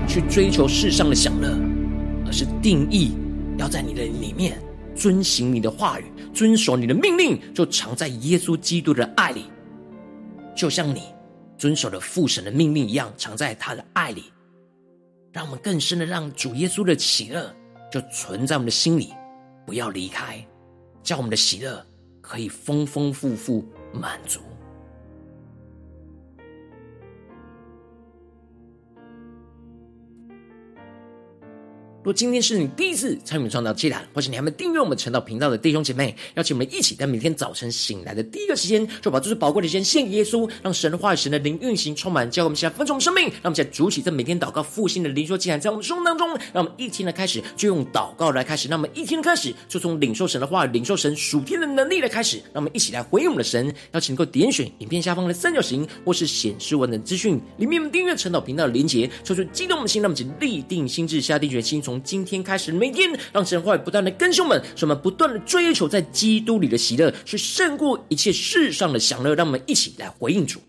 [0.08, 1.50] 去追求世上的享乐，
[2.24, 3.12] 而是定义
[3.58, 4.58] 要在你的里面
[4.96, 9.44] 遵行你的话语，遵守你的命令，就藏在耶稣基督的爱里，
[10.56, 11.02] 就像你
[11.56, 14.32] 遵守了父神的命令一样，藏在他的爱里。
[15.32, 17.52] 让我们更深的让主耶稣的喜乐
[17.90, 19.12] 就存在我们的心里，
[19.66, 20.44] 不要离开，
[21.02, 21.84] 叫我们的喜乐
[22.20, 24.40] 可以丰丰富富满足。
[32.04, 53.74] 如果今天是你第一次参与创造祭坛，或是你还没订阅我们陈道频道的弟兄姐妹，邀请我们一起在每天早晨醒来的第一个时间，就把这最宝贵的时间献给耶稣，让神的话语、神的灵运行充满，教我们现在分盛生命，让我们现在主起在每天祷告复兴的灵说祭坛，在我们生活当中，让我们一天的开始就用祷告来开始，让我们一天的开始就从领受神的话、领受神属天的能力来开始，让我们一起来回应我们的神。
[53.92, 62.72] 邀请能够点选影片下方的三角形，或是显示文的资讯里面订阅陈道频道的连结，抽出激动的心，让我们请立定心智，下定决心，从从今天开始。
[62.72, 69.32] 每天让神话语不断的更新我们，使我们不断的追求在基督里的喜乐，是胜过一切世上的享乐。
[69.36, 70.60] 让我们一起来回应主。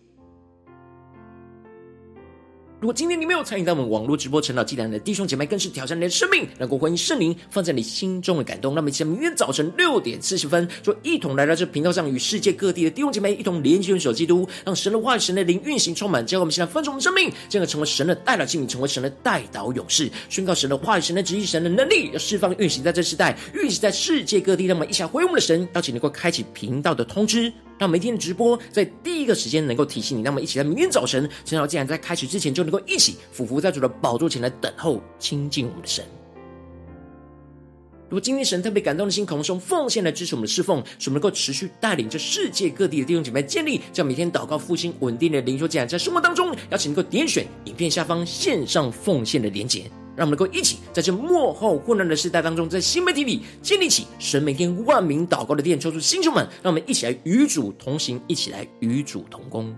[2.85, 8.75] 如果今天你没有参与到我们网络直播晨祷祭坛的弟兄姐妹，更是挑战你的生命，能够回应圣灵放在你心中的感动。
[8.75, 24.67] 那么，请在明天早晨六点四十分，就一同来到这频道上，与世界各地的弟兄姐妹一同连接、联手基督，让神的话语、神的灵运行充满，教会我们现在分盛我们生命，这样成为神的代祷器皿，成为神的代祷勇士，宣告神的话语、神的旨意、神的能力，要释放运行在这时代，运行在世界各地。
[24.67, 27.51] 那么，一起回应我们的神，邀请能够开启频道的通知。
[27.77, 36.05] 让每天的直播在第一个时间能够提醒你，那么一起在明天早晨，晨祷祭坛在开始之前就能够一起俯伏在主的宝座前来等候亲近我们的神。
[38.07, 49.89] 如果今天神特别感动的心，渴望用奉献来支持我们的侍奉，使我们能够持续带领着世界各地的弟兄姐妹建立这样每天祷告复兴稳定的灵修祭坛，在生活当中，邀请能够点选影片下方线上奉献的连结。
[50.15, 59.75] 让我们能够一起在这幕后混乱的时代当中，在新媒体里建立起神每天万名祷告的殿，抽出弟兄们，让我们一起来与主同行，一起来与主同工。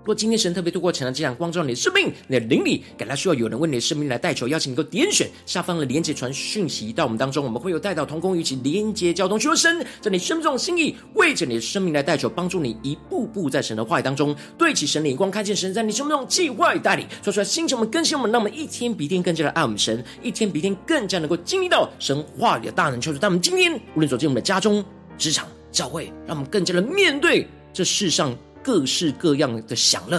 [0.00, 24.82] 如果今天神特别透过晨祷祭坛光照你的生命，你的灵里感到需要有人为你的生命来代求，邀请你能够点选下方的连接传讯息到我们当中，我们会有代祷同工与其连接交通，求神在你生命中的心意，为着你的生命来代求，帮助你一步步在神的话语当中对齐神的眼光，看见神在你生命中计划与带领，说出来星球们更新我们，让我们一天比一天更加的爱我们神，一天比一天更加能够经历到神话语的大能，求主在我们今天无论走进我们的家中、
[25.18, 28.34] 职场、教会，让我们更加的面对这世上。
[28.62, 30.18] 各式各样的享乐，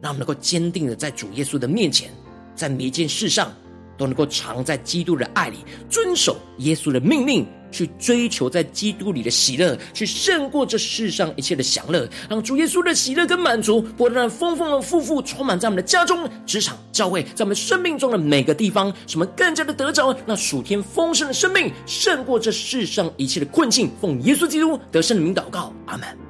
[0.00, 2.10] 让我们能够坚定的在主耶稣的面前，
[2.54, 3.52] 在每一件事上
[3.96, 5.58] 都能够藏在基督的爱里，
[5.88, 23.90] 遵守耶稣的命令，去追求在基督里的喜乐，去胜过这世上一切的享乐，让主耶稣的喜乐跟满足，不断丰丰的富富充满在我们的家中、职场、教会，在我们生命中的每个地方，使我们更加的得着那属天丰盛的生命，胜过这世上一切的困境。
[24.00, 26.25] 奉耶稣基督得胜的名祷告，阿门。